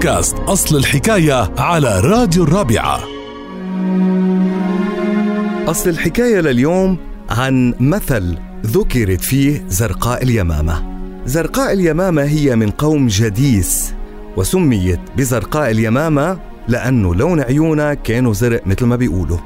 بودكاست 0.00 0.36
أصل 0.36 0.76
الحكاية 0.76 1.52
على 1.58 2.00
راديو 2.00 2.44
الرابعة. 2.44 3.00
أصل 5.70 5.90
الحكاية 5.90 6.40
لليوم 6.40 6.98
عن 7.30 7.74
مثل 7.80 8.38
ذكرت 8.66 9.20
فيه 9.20 9.64
زرقاء 9.68 10.22
اليمامة. 10.22 10.82
زرقاء 11.26 11.72
اليمامة 11.72 12.22
هي 12.22 12.56
من 12.56 12.70
قوم 12.70 13.06
جديس 13.06 13.94
وسميت 14.36 15.00
بزرقاء 15.16 15.70
اليمامة 15.70 16.38
لأنه 16.68 17.14
لون 17.14 17.40
عيونها 17.40 17.94
كانوا 17.94 18.32
زرق 18.32 18.66
مثل 18.66 18.84
ما 18.84 18.96
بيقولوا. 18.96 19.38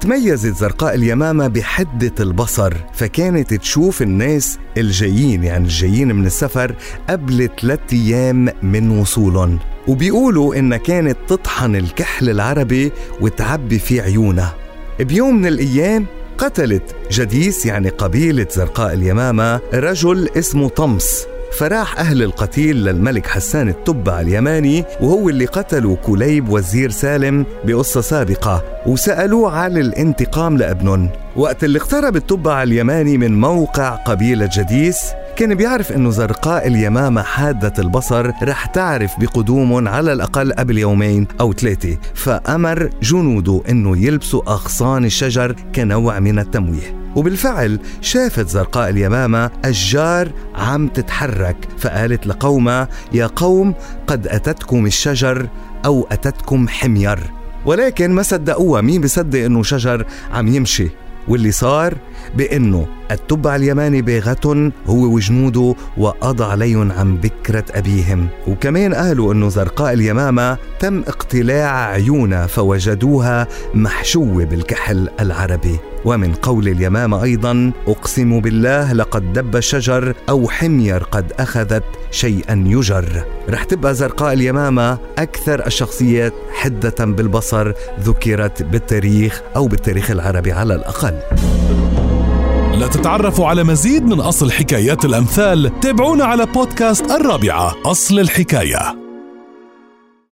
تميزت 0.00 0.56
زرقاء 0.56 0.94
اليمامة 0.94 1.48
بحدة 1.48 2.14
البصر 2.20 2.74
فكانت 2.94 3.54
تشوف 3.54 4.02
الناس 4.02 4.58
الجايين 4.76 5.44
يعني 5.44 5.64
الجايين 5.64 6.14
من 6.14 6.26
السفر 6.26 6.74
قبل 7.10 7.48
ثلاثة 7.60 7.96
أيام 7.96 8.48
من 8.62 8.90
وصولهم. 8.98 9.58
وبيقولوا 9.88 10.54
إنها 10.54 10.78
كانت 10.78 11.16
تطحن 11.28 11.76
الكحل 11.76 12.30
العربي 12.30 12.92
وتعبي 13.20 13.78
في 13.78 14.00
عيونها. 14.00 14.54
بيوم 15.00 15.36
من 15.36 15.46
الأيام 15.46 16.06
قتلت 16.38 16.82
جديس 17.12 17.66
يعني 17.66 17.88
قبيلة 17.88 18.46
زرقاء 18.50 18.94
اليمامة 18.94 19.60
رجل 19.74 20.28
اسمه 20.36 20.68
طمس. 20.68 21.26
فراح 21.58 21.98
أهل 21.98 22.22
القتيل 22.22 22.76
للملك 22.84 23.26
حسان 23.26 23.68
التبع 23.68 24.20
اليماني 24.20 24.84
وهو 25.00 25.28
اللي 25.28 25.44
قتلوا 25.44 25.96
كليب 25.96 26.48
وزير 26.48 26.90
سالم 26.90 27.46
بقصة 27.64 28.00
سابقة 28.00 28.64
وسألوه 28.86 29.52
عن 29.52 29.76
الانتقام 29.76 30.56
لأبنهم. 30.56 31.10
وقت 31.36 31.64
اللي 31.64 31.78
اقترب 31.78 32.16
التبع 32.16 32.62
اليماني 32.62 33.18
من 33.18 33.40
موقع 33.40 33.90
قبيلة 33.94 34.48
جديس 34.52 35.00
كان 35.38 35.54
بيعرف 35.54 35.92
إنه 35.92 36.10
زرقاء 36.10 36.66
اليمامة 36.66 37.22
حادة 37.22 37.72
البصر 37.78 38.32
رح 38.42 38.66
تعرف 38.66 39.20
بقدومهم 39.20 39.88
على 39.88 40.12
الأقل 40.12 40.52
قبل 40.52 40.78
يومين 40.78 41.26
أو 41.40 41.52
ثلاثة 41.52 41.98
فأمر 42.14 42.90
جنوده 43.02 43.62
إنه 43.70 43.98
يلبسوا 43.98 44.42
أغصان 44.48 45.04
الشجر 45.04 45.56
كنوع 45.74 46.18
من 46.18 46.38
التمويه. 46.38 47.12
وبالفعل 47.16 47.80
شافت 48.00 48.48
زرقاء 48.48 48.88
اليمامة 48.88 49.50
أشجار 49.64 50.32
عم 50.54 50.88
تتحرك 50.88 51.56
فقالت 51.78 52.26
لقومها 52.26 52.88
يا 53.12 53.26
قوم 53.26 53.74
قد 54.06 54.26
أتتكم 54.26 54.86
الشجر 54.86 55.48
أو 55.84 56.06
أتتكم 56.10 56.68
حمير. 56.68 57.18
ولكن 57.66 58.10
ما 58.10 58.22
صدقوها 58.22 58.80
مين 58.80 59.00
بصدق 59.00 59.44
إنه 59.44 59.62
شجر 59.62 60.06
عم 60.32 60.48
يمشي؟ 60.48 60.88
واللي 61.28 61.52
صار 61.52 61.94
بأنه 62.36 62.86
التبع 63.10 63.56
اليماني 63.56 64.02
باغة 64.02 64.72
هو 64.86 65.14
وجنوده 65.14 65.74
وقضى 65.96 66.44
عليهم 66.44 66.92
عن 66.92 67.16
بكرة 67.16 67.64
أبيهم. 67.70 68.28
وكمان 68.48 68.94
قالوا 68.94 69.32
أنه 69.32 69.48
زرقاء 69.48 69.92
اليمامة 69.92 70.58
تم 70.80 71.00
اقتلاع 71.00 71.86
عيونها 71.86 72.46
فوجدوها 72.46 73.48
محشوة 73.74 74.44
بالكحل 74.44 75.08
العربي. 75.20 75.78
ومن 76.08 76.34
قول 76.34 76.68
اليمامة 76.68 77.22
أيضا 77.22 77.72
أقسم 77.86 78.40
بالله 78.40 78.92
لقد 78.92 79.32
دب 79.32 79.56
الشجر 79.56 80.14
أو 80.28 80.48
حمير 80.48 81.02
قد 81.02 81.32
أخذت 81.38 81.84
شيئا 82.10 82.64
يجر. 82.66 83.24
رح 83.48 83.64
تبقى 83.64 83.94
زرقاء 83.94 84.32
اليمامة 84.32 84.98
أكثر 85.18 85.66
الشخصيات 85.66 86.32
حدة 86.52 87.04
بالبصر 87.04 87.72
ذكرت 88.00 88.62
بالتاريخ 88.62 89.42
أو 89.56 89.66
بالتاريخ 89.66 90.10
العربي 90.10 90.52
على 90.52 90.74
الأقل. 90.74 91.18
لتتعرفوا 92.74 93.46
على 93.46 93.64
مزيد 93.64 94.02
من 94.02 94.20
أصل 94.20 94.50
حكايات 94.52 95.04
الأمثال 95.04 95.80
تابعونا 95.80 96.24
على 96.24 96.46
بودكاست 96.46 97.10
الرابعة 97.10 97.74
أصل 97.86 98.18
الحكاية. 98.18 99.07